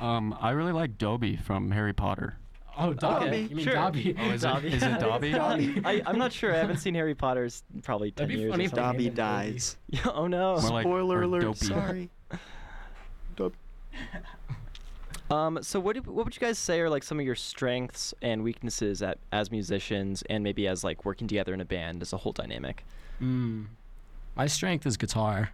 um, 0.00 0.36
I 0.40 0.50
really 0.50 0.72
like 0.72 0.96
Dobby 0.98 1.36
from 1.36 1.70
Harry 1.70 1.92
Potter. 1.92 2.36
Oh, 2.80 2.92
Dobby. 2.92 3.48
You 3.50 3.56
mean 3.56 3.64
Sure. 3.64 3.72
Dobby? 3.74 4.14
Oh, 4.16 4.30
is 4.30 4.42
Dobby. 4.42 4.68
is 4.68 4.82
it 4.84 5.00
Dobby? 5.00 5.32
Dobby. 5.32 5.82
I, 5.84 6.00
I'm 6.06 6.16
not 6.16 6.32
sure. 6.32 6.54
I 6.54 6.58
haven't 6.58 6.76
seen 6.76 6.94
Harry 6.94 7.14
Potter's 7.16 7.64
probably 7.82 8.12
ten 8.12 8.28
That'd 8.28 8.36
be 8.36 8.40
years. 8.42 8.52
funny 8.52 8.64
or 8.64 8.66
if. 8.66 8.72
Dobby 8.72 8.98
named 8.98 9.08
him 9.08 9.14
Dobby. 9.14 9.50
dies. 9.50 9.76
Oh 10.14 10.28
no. 10.28 10.60
More 10.60 10.70
like- 10.70 10.84
Spoiler 10.84 11.22
alert, 11.22 11.40
dopey. 11.42 11.66
sorry. 11.66 12.10
Dope. 13.36 13.54
Um, 15.30 15.58
so 15.62 15.78
what 15.78 15.94
do, 15.96 16.02
what 16.10 16.24
would 16.24 16.34
you 16.34 16.40
guys 16.40 16.58
say 16.58 16.80
are 16.80 16.88
like 16.88 17.02
some 17.02 17.20
of 17.20 17.26
your 17.26 17.34
strengths 17.34 18.14
and 18.22 18.42
weaknesses 18.42 19.02
at, 19.02 19.18
as 19.30 19.50
musicians 19.50 20.22
and 20.30 20.42
maybe 20.42 20.66
as 20.66 20.82
like 20.84 21.04
working 21.04 21.28
together 21.28 21.52
in 21.52 21.60
a 21.60 21.64
band 21.66 22.00
as 22.02 22.12
a 22.12 22.16
whole 22.16 22.32
dynamic? 22.32 22.84
Mm. 23.20 23.66
My 24.36 24.46
strength 24.46 24.86
is 24.86 24.96
guitar. 24.96 25.50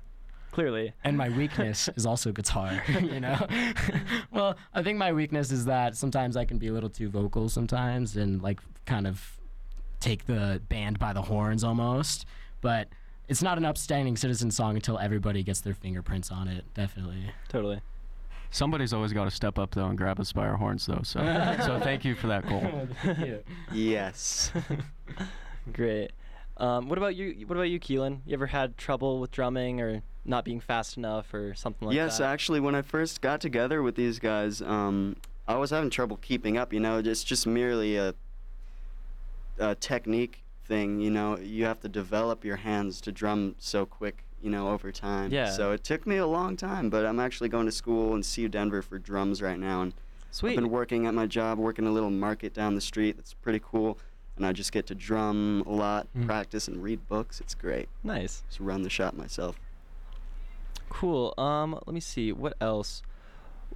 Clearly. 0.53 0.93
and 1.03 1.19
my 1.19 1.31
weakness 1.31 1.89
is 1.97 2.07
also 2.07 2.31
guitar 2.31 2.81
you 2.89 3.19
know 3.19 3.45
well 4.31 4.57
i 4.73 4.85
think 4.85 4.97
my 4.99 5.13
weakness 5.13 5.51
is 5.51 5.65
that 5.65 5.97
sometimes 5.97 6.37
i 6.37 6.45
can 6.45 6.59
be 6.59 6.69
a 6.69 6.73
little 6.73 6.89
too 6.89 7.09
vocal 7.09 7.49
sometimes 7.49 8.17
and 8.17 8.41
like 8.41 8.61
kind 8.87 9.09
of 9.09 9.37
take 9.99 10.27
the 10.27 10.63
band 10.69 11.01
by 11.01 11.13
the 11.13 11.23
horns 11.23 11.65
almost 11.65 12.25
but 12.61 12.87
it's 13.27 13.43
not 13.43 13.59
an 13.59 13.65
upstanding 13.65 14.17
citizen 14.17 14.49
song 14.49 14.77
until 14.77 14.97
everybody 14.97 15.43
gets 15.43 15.61
their 15.61 15.75
fingerprints 15.75 16.31
on 16.31 16.47
it 16.47 16.65
definitely 16.73 17.33
Totally. 17.49 17.81
Somebody's 18.55 18.93
always 18.93 19.13
got 19.13 19.25
to 19.25 19.33
step 19.33 19.59
up 19.59 19.75
though 19.75 19.87
and 19.87 19.99
grab 19.99 20.21
us 20.21 20.33
by 20.33 20.47
our 20.47 20.57
horns 20.57 20.87
though. 20.87 21.01
So, 21.03 21.19
so 21.67 21.81
thank 21.83 22.05
you 22.05 22.15
for 22.15 22.29
that, 22.29 22.47
Cole. 22.47 22.89
Yes. 23.73 24.53
Great. 25.73 26.13
Um, 26.59 26.89
what 26.89 26.97
about 26.97 27.17
you? 27.17 27.49
What 27.49 27.57
about 27.57 27.69
you, 27.69 27.81
Keelan? 27.81 28.21
You 28.25 28.35
ever 28.35 28.47
had 28.47 28.79
trouble 28.79 29.19
with 29.19 29.33
drumming 29.33 29.81
or 29.81 30.03
not 30.25 30.45
being 30.45 30.61
fast 30.61 30.97
enough 30.97 31.35
or 31.35 31.55
something 31.55 31.89
like 31.89 31.97
yes, 31.97 32.19
that? 32.19 32.25
Yes, 32.25 32.33
actually, 32.33 32.61
when 32.61 32.77
I 32.77 32.83
first 32.83 33.21
got 33.21 33.41
together 33.41 33.83
with 33.83 33.97
these 33.97 34.21
guys, 34.21 34.63
um, 34.63 35.17
I 35.49 35.57
was 35.57 35.71
having 35.71 35.91
trouble 35.91 36.17
keeping 36.19 36.57
up. 36.57 36.73
You 36.73 36.79
know, 36.79 36.99
it's 36.99 37.25
just 37.25 37.49
merely 37.49 37.97
a, 37.97 38.15
a 39.59 39.75
technique 39.75 40.45
thing. 40.65 41.01
You 41.01 41.11
know, 41.11 41.37
you 41.39 41.65
have 41.65 41.81
to 41.81 41.89
develop 41.89 42.45
your 42.45 42.57
hands 42.57 43.01
to 43.01 43.11
drum 43.11 43.57
so 43.59 43.85
quick. 43.85 44.23
You 44.45 44.51
know, 44.51 44.69
over 44.69 44.93
time. 44.93 45.33
Yeah. 45.33 45.51
So 45.51 45.73
it 45.73 45.83
took 45.83 46.07
me 46.07 46.19
a 46.19 46.27
long 46.27 46.57
time, 46.57 46.91
but 46.91 47.05
I'm 47.07 47.19
actually 47.19 47.49
going 47.49 47.67
to 47.67 47.73
school 47.73 48.15
in 48.15 48.23
CU 48.23 48.47
Denver 48.49 48.83
for 48.83 48.99
drums 48.99 49.41
right 49.43 49.59
now, 49.59 49.81
and 49.83 49.95
Sweet. 50.31 50.51
I've 50.51 50.57
been 50.57 50.71
working 50.71 51.07
at 51.07 51.15
my 51.15 51.27
job, 51.27 51.59
working 51.59 51.87
a 51.87 51.91
little 51.91 52.11
market 52.11 52.53
down 52.55 52.75
the 52.75 52.81
street. 52.81 53.17
That's 53.17 53.33
pretty 53.35 53.61
cool. 53.65 53.99
And 54.37 54.45
I 54.45 54.53
just 54.53 54.71
get 54.73 54.87
to 54.89 54.95
drum 54.95 55.63
a 55.67 55.71
lot, 55.73 56.09
Mm. 56.17 56.27
practice, 56.27 56.69
and 56.69 56.83
read 56.83 57.09
books. 57.09 57.41
It's 57.41 57.55
great. 57.55 57.89
nice. 58.03 58.43
Just 58.49 58.61
run 58.61 58.83
the 58.83 58.91
shop 58.91 59.15
myself. 59.15 59.59
Cool. 60.91 61.35
Um, 61.39 61.73
let 61.87 61.95
me 61.95 62.01
see. 62.01 62.33
What 62.33 62.55
else? 62.61 63.03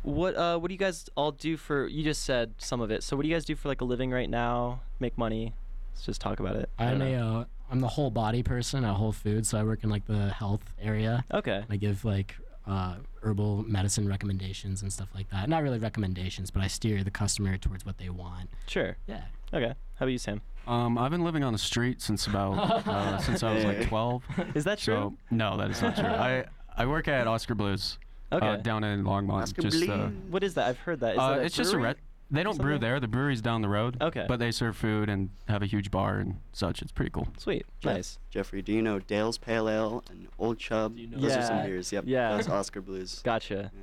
What 0.03 0.37
uh, 0.37 0.59
what 0.59 0.69
do 0.69 0.75
you 0.75 0.79
guys 0.79 1.09
all 1.17 1.33
do 1.33 1.57
for? 1.57 1.87
You 1.87 2.05
just 2.05 2.23
said 2.25 2.55
some 2.59 2.81
of 2.81 2.91
it. 2.91 3.03
So 3.03 3.17
what 3.17 3.23
do 3.23 3.29
you 3.29 3.35
guys 3.35 3.45
do 3.45 3.57
for 3.57 3.69
like 3.69 3.81
a 3.81 3.85
living 3.85 4.11
right 4.11 4.29
now? 4.31 4.81
Make 5.01 5.17
money? 5.19 5.55
Let's 5.95 6.07
just 6.07 6.21
talk 6.21 6.39
about 6.41 6.57
it. 6.57 6.69
I 6.79 6.87
i'm 6.87 6.99
don't 6.99 7.09
a 7.09 7.19
know. 7.19 7.37
uh, 7.41 7.45
i'm 7.71 7.81
the 7.81 7.89
whole 7.89 8.11
body 8.11 8.43
person 8.43 8.85
at 8.85 8.95
whole 8.95 9.13
foods 9.13 9.49
so 9.49 9.59
i 9.59 9.63
work 9.63 9.85
in 9.85 9.91
like 9.91 10.07
the 10.07 10.31
health 10.31 10.75
area 10.81 11.25
Okay. 11.33 11.65
I 11.71 11.77
give 11.77 12.05
like 12.05 12.35
uh, 12.67 12.97
herbal 13.23 13.65
medicine 13.67 14.07
recommendations 14.09 14.83
and 14.83 14.93
stuff 14.93 15.09
like 15.15 15.31
that. 15.31 15.49
Not 15.49 15.63
really 15.63 15.79
recommendations, 15.79 16.51
but 16.51 16.63
I 16.63 16.67
steer 16.67 17.03
the 17.03 17.11
customer 17.11 17.57
towards 17.57 17.87
what 17.87 17.97
they 17.97 18.11
want. 18.11 18.51
Sure. 18.67 18.97
Yeah. 19.07 19.23
Okay. 19.55 19.69
How 19.69 20.05
about 20.05 20.09
you, 20.13 20.19
Sam? 20.19 20.43
Um, 20.67 20.99
I've 20.99 21.11
been 21.11 21.25
living 21.25 21.43
on 21.43 21.55
the 21.55 21.59
street 21.59 22.03
since 22.03 22.27
about 22.27 22.87
uh, 22.87 23.17
since 23.27 23.43
I 23.43 23.55
was 23.55 23.65
like 23.65 23.89
12. 23.89 24.23
Is 24.55 24.65
that 24.65 24.79
true? 24.79 24.95
So 24.95 25.15
no, 25.31 25.57
that 25.57 25.71
is 25.71 25.81
not 25.81 25.97
true. 25.97 26.05
I 26.05 26.45
I 26.77 26.85
work 26.85 27.09
at 27.09 27.27
Oskar 27.27 27.55
Blues 27.55 27.99
okay. 28.31 28.47
uh, 28.47 28.57
down 28.57 28.85
in 28.85 29.03
Longmont. 29.05 29.43
Oscar 29.45 29.63
just 29.63 29.83
uh, 29.89 30.09
Blues. 30.09 30.13
what 30.29 30.43
is 30.45 30.55
that? 30.55 30.69
I've 30.69 30.79
heard 30.79 31.01
that. 31.01 31.15
Is 31.15 31.19
uh, 31.19 31.31
that 31.31 31.39
a 31.39 31.43
it's 31.45 31.57
just 31.57 31.73
a 31.73 31.77
brewery? 31.77 31.95
re- 31.95 32.01
they 32.31 32.43
don't 32.43 32.59
brew 32.59 32.73
something? 32.75 32.81
there. 32.81 33.01
The 33.01 33.09
brewery's 33.09 33.41
down 33.41 33.63
the 33.63 33.69
road. 33.69 33.97
Okay. 34.01 34.27
But 34.29 34.39
they 34.39 34.51
serve 34.51 34.77
food 34.77 35.09
and 35.09 35.31
have 35.49 35.63
a 35.63 35.67
huge 35.67 35.91
bar 35.91 36.19
and 36.19 36.41
such. 36.53 36.83
It's 36.83 36.93
pretty 36.93 37.11
cool. 37.11 37.29
Sweet. 37.39 37.65
Jeff- 37.81 37.95
Nice. 37.95 38.19
Jeffrey, 38.31 38.61
do 38.63 38.73
you 38.73 38.83
know 38.83 38.99
Dale's 38.99 39.39
Pale 39.39 39.69
Ale 39.69 40.05
and 40.11 40.29
Old 40.39 40.59
Chub? 40.59 40.97
Do 40.97 41.03
you 41.03 41.09
know 41.09 41.19
Those 41.19 41.37
are 41.37 41.43
some 41.43 41.57
Yeah. 41.59 41.67
beers. 41.67 41.93
Yep. 41.93 42.05
Yeah. 42.07 42.37
That's 42.37 42.49
Oskar 42.49 42.81
Blues. 42.83 43.21
Gotcha. 43.25 43.71
Yeah. 43.75 43.81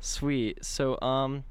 Sweet. 0.00 0.64
So, 0.64 1.00
um, 1.00 1.44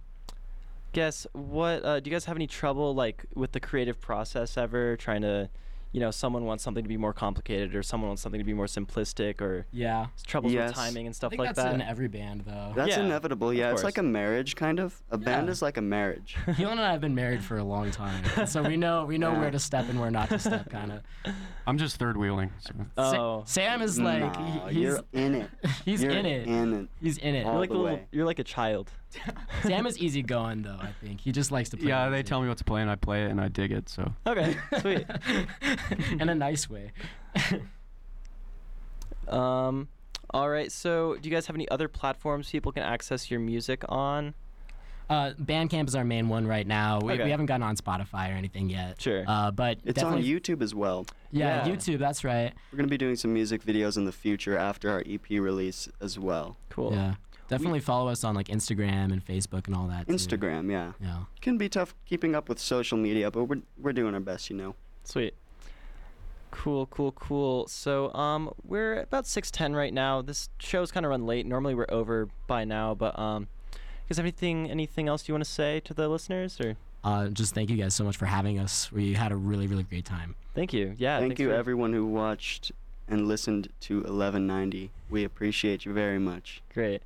guess 0.94 1.28
what? 1.34 1.84
Uh, 1.84 2.00
do 2.00 2.10
you 2.10 2.16
guys 2.16 2.26
have 2.26 2.38
any 2.38 2.48
trouble 2.48 2.94
like 2.96 3.26
with 3.36 3.52
the 3.52 3.60
creative 3.60 4.00
process 4.00 4.58
ever? 4.58 4.96
Trying 4.98 5.24
to, 5.24 5.50
you 5.96 6.02
know 6.02 6.12
someone 6.12 6.44
wants 6.44 6.62
something 6.62 6.84
to 6.84 6.90
be 6.90 6.98
more 6.98 7.14
complicated 7.14 7.74
or 7.74 7.82
someone 7.82 8.10
wants 8.10 8.22
something 8.22 8.38
to 8.40 8.44
be 8.44 8.54
more 8.54 8.66
simplistic 8.66 9.40
or 9.40 9.66
Yeah. 9.72 10.08
troubles 10.28 10.52
Yes. 10.52 10.72
with 10.72 10.76
timing 10.76 11.06
and 11.08 11.14
I 11.14 11.16
stuff 11.16 11.30
think 11.30 11.40
like 11.40 11.56
that's 11.56 11.64
that. 11.64 11.74
in 11.74 11.82
every 11.82 12.10
band 12.10 12.42
though. 12.46 12.74
That's 12.76 12.90
Yeah, 12.98 13.04
inevitable. 13.06 13.54
Yeah, 13.54 13.72
it's 13.72 13.84
like 13.86 13.98
a 13.98 14.04
marriage, 14.04 14.58
kind 14.58 14.82
of. 14.82 15.02
A 15.10 15.18
band 15.18 15.48
is 15.48 15.62
like 15.62 15.78
a 15.78 15.82
marriage. 15.82 16.36
Keelan 16.48 16.72
and 16.74 16.82
I 16.82 16.92
have 16.92 17.00
been 17.00 17.16
married 17.16 17.42
for 17.42 17.58
a 17.58 17.64
long 17.64 17.92
time, 17.92 18.46
so 18.46 18.62
we 18.62 18.76
know 18.86 19.06
we 19.06 19.18
know 19.18 19.32
Yeah. 19.32 19.40
where 19.40 19.52
to 19.52 19.60
step 19.60 19.88
and 19.88 19.98
where 20.02 20.12
not 20.12 20.28
to 20.30 20.40
step, 20.40 20.70
kind 20.70 20.92
of. 20.92 21.34
I'm 21.66 21.78
just 21.78 21.96
third 21.96 22.18
wheeling. 22.18 22.52
So. 22.60 22.74
oh, 22.98 23.44
Sam 23.46 23.82
is 23.82 23.98
like 23.98 24.22
Nah, 24.22 24.68
he's 24.68 24.78
you're 24.82 25.00
in 25.14 25.36
it. 25.36 25.50
he's 25.86 26.04
You're 26.04 26.12
in 26.12 26.26
it. 26.26 26.46
In 26.48 26.74
it. 26.74 26.88
He's 27.02 27.18
in 27.20 27.36
it. 27.36 27.46
all 27.46 27.54
you're 27.54 27.60
like 27.62 27.70
the 27.70 27.76
a 27.76 27.78
little, 27.78 27.98
way. 28.00 28.08
you're 28.12 28.26
like 28.26 28.40
a 28.40 28.44
child. 28.44 28.92
Sam 29.64 29.86
is 29.88 29.98
easygoing 29.98 30.62
though. 30.64 30.78
I 30.80 30.90
think 31.04 31.22
he 31.22 31.32
just 31.32 31.52
likes 31.52 31.70
to 31.70 31.78
play. 31.78 31.88
Yeah, 31.90 32.06
they 32.06 32.12
music. 32.18 32.26
tell 32.28 32.42
me 32.42 32.48
what 32.48 32.58
to 32.60 32.64
play 32.64 32.82
and 32.82 32.90
I 32.92 32.96
play 32.96 33.24
it 33.26 33.32
and 33.32 33.40
I 33.42 33.48
dig 33.48 33.72
it. 33.72 33.90
So 33.90 34.12
Okay, 34.28 34.56
sweet. 34.82 35.06
in 36.20 36.30
a 36.30 36.36
nice 36.36 36.70
way. 36.70 36.92
Um, 39.28 39.88
all 40.32 40.50
right. 40.50 40.72
So, 40.72 41.16
do 41.20 41.28
you 41.30 41.34
guys 41.36 41.48
have 41.48 41.56
any 41.56 41.68
other 41.70 41.88
platforms 41.88 42.50
people 42.50 42.72
can 42.72 42.84
access 42.84 43.32
your 43.32 43.40
music 43.40 43.84
on? 43.90 44.34
Uh, 45.08 45.34
Bandcamp 45.40 45.88
is 45.88 45.94
our 45.96 46.04
main 46.04 46.30
one 46.30 46.48
right 46.48 46.66
now. 46.66 47.00
We, 47.00 47.14
Okay. 47.14 47.26
we 47.26 47.30
haven't 47.32 47.46
gotten 47.46 47.62
on 47.62 47.76
Spotify 47.76 48.30
or 48.30 48.34
anything 48.38 48.70
yet. 48.72 49.00
Sure. 49.00 49.24
Uh, 49.28 49.52
but 49.52 49.78
It's 49.86 50.02
on 50.02 50.22
YouTube 50.24 50.64
as 50.64 50.74
well. 50.74 51.06
Yeah, 51.32 51.66
Yeah. 51.68 51.76
YouTube. 51.76 52.00
That's 52.00 52.24
right. 52.24 52.54
We're 52.72 52.78
gonna 52.78 52.88
be 52.88 52.98
doing 52.98 53.16
some 53.16 53.32
music 53.32 53.64
videos 53.64 53.98
in 53.98 54.06
the 54.06 54.12
future 54.12 54.58
after 54.58 54.90
our 54.90 55.04
EP 55.06 55.30
release 55.40 55.88
as 56.02 56.18
well. 56.18 56.58
Cool. 56.70 56.94
Yeah, 56.94 57.16
definitely 57.48 57.80
follow 57.80 58.10
us 58.10 58.24
on 58.24 58.36
like 58.36 58.48
Instagram 58.48 59.12
and 59.12 59.26
Facebook 59.26 59.68
and 59.68 59.76
all 59.76 59.88
that. 59.88 60.08
too. 60.08 60.14
Instagram, 60.14 60.72
yeah. 60.72 60.94
Yeah. 61.02 61.20
Can 61.42 61.58
be 61.58 61.70
tough 61.70 61.94
keeping 62.06 62.36
up 62.36 62.50
with 62.50 62.60
social 62.60 62.98
media, 62.98 63.32
but 63.32 63.46
we're 63.46 63.62
we're 63.78 63.94
doing 63.94 64.14
our 64.14 64.20
best, 64.20 64.50
you 64.50 64.56
know. 64.56 64.76
Sweet. 65.04 65.34
Cool, 66.52 66.86
cool, 66.86 67.12
cool. 67.12 67.68
So, 67.68 68.14
um, 68.14 68.50
we're 68.64 69.02
about 69.02 69.28
six 69.28 69.52
ten 69.52 69.76
right 69.76 69.94
now. 69.94 70.22
This 70.22 70.50
show's 70.58 70.90
kind 70.92 71.06
of 71.06 71.10
run 71.10 71.26
late. 71.26 71.46
Normally 71.46 71.76
we're 71.76 71.86
over 71.90 72.30
by 72.48 72.64
now, 72.64 72.96
but 72.96 73.18
um, 73.20 73.48
is 74.08 74.18
anything 74.20 74.70
anything 74.72 75.08
else 75.10 75.28
you 75.28 75.34
want 75.34 75.44
to 75.44 75.50
say 75.52 75.82
to 75.82 75.94
the 75.94 76.08
listeners 76.08 76.60
or? 76.62 76.78
Uh, 77.04 77.28
just 77.28 77.54
thank 77.54 77.70
you 77.70 77.76
guys 77.78 77.94
so 77.94 78.04
much 78.04 78.18
for 78.18 78.26
having 78.26 78.58
us. 78.58 78.92
We 78.92 79.14
had 79.14 79.32
a 79.32 79.36
really, 79.36 79.68
really 79.68 79.84
great 79.84 80.06
time. 80.06 80.34
Thank 80.56 80.74
you. 80.74 80.96
Yeah. 80.98 81.20
Thank 81.20 81.38
you 81.38 81.50
for- 81.50 81.54
everyone 81.56 81.94
who 81.94 82.06
watched 82.08 82.72
and 83.08 83.28
listened 83.28 83.70
to 83.82 83.98
1190. 83.98 84.90
We 85.12 85.24
appreciate 85.24 85.86
you 85.86 85.94
very 85.94 86.18
much. 86.18 86.64
Great. 86.74 87.04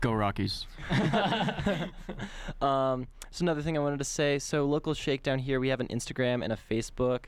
Go 0.00 0.12
Rockies. 0.12 0.66
um, 2.60 3.06
so 3.30 3.42
another 3.42 3.62
thing 3.62 3.76
I 3.76 3.80
wanted 3.80 3.98
to 3.98 4.04
say. 4.04 4.38
So 4.38 4.64
local 4.64 4.94
shakedown 4.94 5.38
here. 5.38 5.60
We 5.60 5.68
have 5.68 5.80
an 5.80 5.88
Instagram 5.88 6.42
and 6.42 6.52
a 6.52 6.58
Facebook. 6.70 7.24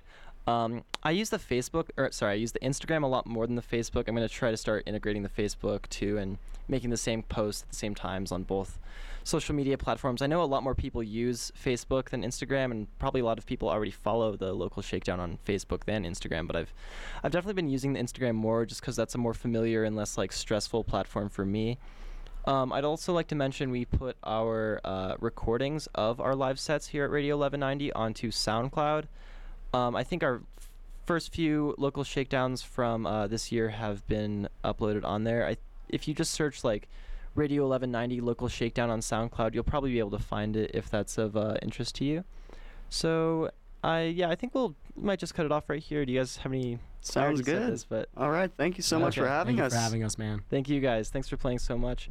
Um, 0.47 0.83
I 1.05 1.13
use 1.13 1.31
the 1.31 1.39
Facebook, 1.39 1.91
or 1.97 2.11
sorry, 2.11 2.33
I 2.33 2.37
use 2.37 2.53
the 2.53 2.59
Instagram 2.61 3.05
a 3.05 3.07
lot 3.07 3.27
more 3.27 3.47
than 3.47 3.55
the 3.55 3.63
Facebook. 3.63 4.09
I'm 4.09 4.15
gonna 4.15 4.29
try 4.29 4.51
to 4.51 4.57
start 4.57 4.83
integrating 4.87 5.23
the 5.23 5.29
Facebook 5.29 5.89
too, 5.89 6.19
and 6.19 6.39
making 6.69 6.91
the 6.91 6.97
same 6.97 7.23
posts 7.23 7.63
at 7.63 7.69
the 7.71 7.77
same 7.77 7.95
times 7.95 8.33
on 8.33 8.43
both 8.43 8.79
social 9.25 9.55
media 9.55 9.79
platforms. 9.79 10.21
I 10.23 10.27
know 10.27 10.43
a 10.43 10.45
lot 10.45 10.63
more 10.63 10.75
people 10.75 11.03
use 11.03 11.53
Facebook 11.61 12.11
than 12.11 12.23
Instagram, 12.23 12.71
and 12.71 12.99
probably 12.99 13.21
a 13.21 13.25
lot 13.25 13.39
of 13.39 13.47
people 13.47 13.69
already 13.69 13.91
follow 13.91 14.37
the 14.37 14.53
local 14.53 14.83
shakedown 14.83 15.21
on 15.21 15.39
Facebook 15.47 15.85
than 15.85 16.05
Instagram. 16.05 16.47
But 16.47 16.57
I've, 16.57 16.75
I've 17.23 17.31
definitely 17.31 17.55
been 17.55 17.69
using 17.69 17.93
the 17.93 18.01
Instagram 18.01 18.35
more 18.35 18.67
just 18.67 18.81
because 18.81 18.97
that's 18.97 19.15
a 19.15 19.19
more 19.19 19.35
familiar 19.35 19.85
and 19.85 19.95
less 19.95 20.19
like 20.19 20.33
stressful 20.33 20.85
platform 20.85 21.29
for 21.29 21.45
me. 21.45 21.79
Um, 22.45 22.73
I'd 22.73 22.85
also 22.85 23.13
like 23.13 23.29
to 23.29 23.35
mention 23.35 23.71
we 23.71 23.85
put 23.85 24.17
our 24.25 24.81
uh, 24.85 25.15
recordings 25.21 25.87
of 25.95 26.21
our 26.21 26.35
live 26.35 26.59
sets 26.59 26.89
here 26.89 27.05
at 27.05 27.11
Radio 27.11 27.37
1190 27.37 27.93
onto 27.93 28.31
SoundCloud. 28.31 29.05
Um, 29.73 29.95
I 29.95 30.03
think 30.03 30.25
our 30.25 30.43
first 31.07 31.33
few 31.33 31.75
local 31.79 32.05
shakedowns 32.05 32.63
from 32.63 33.07
uh, 33.07 33.27
this 33.27 33.53
year 33.53 33.71
have 33.71 34.07
been 34.09 34.49
uploaded 34.65 35.05
on 35.05 35.25
there. 35.25 35.47
I, 35.47 35.57
if 35.89 36.09
you 36.09 36.15
just 36.15 36.33
search 36.33 36.65
like 36.65 36.89
Radio 37.35 37.63
1190 37.63 38.21
local 38.21 38.49
shakedown 38.49 38.91
on 38.91 39.01
SoundCloud, 39.01 39.55
you'll 39.55 39.65
probably 39.65 39.93
be 39.93 40.01
able 40.01 40.11
to 40.11 40.19
find 40.19 40.57
it 40.57 40.73
if 40.75 40.91
that's 40.91 41.19
of 41.19 41.37
uh, 41.37 41.57
interest 41.63 41.95
to 41.97 42.05
you. 42.05 42.25
So, 42.89 43.51
I 43.83 44.03
yeah, 44.03 44.29
I 44.31 44.35
think 44.35 44.55
we'll 44.55 44.75
we 44.97 45.05
might 45.05 45.19
just 45.19 45.35
cut 45.35 45.47
it 45.47 45.53
off 45.53 45.71
right 45.71 45.83
here. 45.83 46.05
Do 46.05 46.13
you 46.13 46.21
guys 46.21 46.37
have 46.39 46.53
any? 46.53 46.79
I 47.03 47.13
Sounds 47.13 47.41
good. 47.41 47.73
This, 47.73 47.85
but 47.85 48.09
All 48.17 48.31
right, 48.31 48.51
thank 48.57 48.77
you 48.77 48.83
so 48.83 48.99
much 48.99 49.17
for 49.17 49.27
having 49.27 49.57
Thank 49.57 49.67
us. 49.67 49.73
you 49.73 49.79
for 49.79 49.83
having 49.83 50.05
us, 50.05 50.19
man. 50.19 50.43
Thank 50.49 50.69
you 50.69 50.81
guys. 50.81 51.11
Thanks 51.11 51.29
for 51.29 51.37
playing 51.37 51.59
so 51.59 51.77
much. 51.77 52.09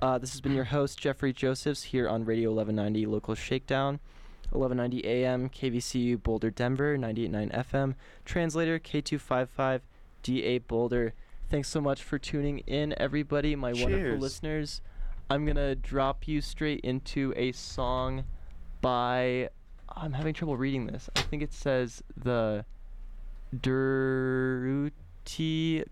Uh, 0.00 0.18
this 0.18 0.32
has 0.32 0.40
been 0.40 0.52
your 0.52 0.64
host, 0.64 0.98
Jeffrey 0.98 1.32
Josephs, 1.32 1.84
here 1.84 2.08
on 2.08 2.24
Radio 2.24 2.50
1190 2.50 3.06
Local 3.06 3.34
Shakedown. 3.34 4.00
1190 4.50 5.06
AM, 5.06 5.48
KVCU 5.48 6.22
Boulder, 6.22 6.50
Denver, 6.50 6.96
98.9 6.98 7.52
FM. 7.66 7.94
Translator, 8.24 8.78
K255, 8.78 9.80
D8 10.22 10.66
Boulder. 10.68 11.14
Thanks 11.48 11.68
so 11.68 11.80
much 11.80 12.02
for 12.02 12.18
tuning 12.18 12.58
in, 12.60 12.94
everybody, 12.98 13.56
my 13.56 13.72
wonderful 13.72 13.88
Cheers. 13.96 14.20
listeners. 14.20 14.80
I'm 15.30 15.44
going 15.46 15.56
to 15.56 15.74
drop 15.74 16.28
you 16.28 16.40
straight 16.40 16.80
into 16.80 17.32
a 17.36 17.52
song 17.52 18.24
by. 18.80 19.48
I'm 19.96 20.12
having 20.12 20.34
trouble 20.34 20.56
reading 20.56 20.86
this. 20.86 21.08
I 21.16 21.20
think 21.22 21.42
it 21.42 21.52
says 21.52 22.02
the 22.16 22.64
Durutti 23.60 24.90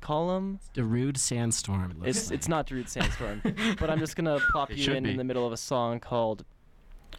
Column. 0.01 0.61
Darude 0.75 1.17
Sandstorm. 1.17 1.91
it 1.93 1.99
looks 1.99 2.09
It's 2.09 2.31
like. 2.31 2.39
it's 2.39 2.49
not 2.49 2.67
Darude 2.67 2.89
Sandstorm, 2.89 3.43
but 3.79 3.91
I'm 3.91 3.99
just 3.99 4.17
gonna 4.17 4.39
pop 4.53 4.71
It 4.71 4.79
you 4.79 4.85
should 4.85 4.97
in 4.97 5.07
in 5.07 5.17
the 5.17 5.25
middle 5.25 5.47
of 5.47 5.53
a 5.53 5.57
song 5.57 6.01
called 6.01 6.45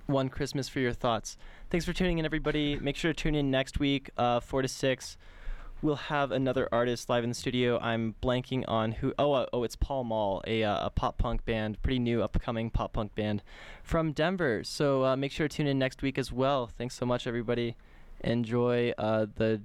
"One 0.08 0.30
Christmas 0.30 0.68
for 0.70 0.80
Your 0.80 0.94
Thoughts." 0.94 1.38
Thanks 1.70 1.86
for 1.86 1.94
tuning 1.94 2.20
in, 2.20 2.26
everybody. 2.26 2.78
Make 2.78 2.96
sure 2.96 3.14
to 3.14 3.24
tune 3.24 3.36
in 3.36 3.50
next 3.50 3.80
week, 3.80 4.10
uh, 4.18 4.39
four 4.39 4.62
to 4.62 4.68
six. 4.68 5.18
We'll 5.82 5.96
have 5.98 6.32
another 6.32 6.70
artist 6.72 7.10
live 7.10 7.26
in 7.26 7.30
the 7.32 7.36
studio. 7.36 7.78
I'm 7.80 8.16
blanking 8.24 8.64
on 8.70 8.94
who. 8.94 9.14
Oh, 9.20 9.34
uh, 9.34 9.48
oh, 9.52 9.64
it's 9.64 9.76
Paul 9.76 10.06
Mall, 10.06 10.41
a 10.48 10.64
uh, 10.64 10.86
a 10.86 10.89
pop 10.89 11.18
punk 11.18 11.44
band, 11.46 11.82
pretty 11.82 12.00
new, 12.00 12.22
upcoming 12.24 12.70
pop 12.70 12.94
punk 12.94 13.14
band 13.16 13.44
from 13.84 14.14
Denver. 14.14 14.64
So 14.64 15.04
uh, 15.04 15.16
make 15.18 15.32
sure 15.34 15.48
to 15.48 15.58
tune 15.58 15.68
in 15.68 15.78
next 15.80 16.02
week 16.02 16.18
as 16.18 16.32
well. 16.32 16.68
Thanks 16.78 16.96
so 16.96 17.06
much, 17.06 17.28
everybody. 17.28 17.76
Enjoy 18.24 18.93
uh, 18.97 19.26
the. 19.36 19.61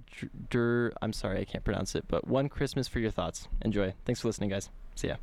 I'm 1.00 1.12
sorry, 1.12 1.40
I 1.40 1.44
can't 1.44 1.64
pronounce 1.64 1.94
it, 1.94 2.04
but 2.08 2.26
"One 2.26 2.48
Christmas 2.48 2.88
for 2.88 2.98
Your 2.98 3.10
Thoughts." 3.10 3.48
Enjoy. 3.62 3.94
Thanks 4.04 4.20
for 4.20 4.28
listening, 4.28 4.50
guys. 4.50 4.70
See 4.94 5.08
ya. 5.08 5.16